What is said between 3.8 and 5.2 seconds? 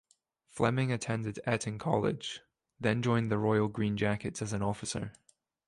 Jackets as an officer.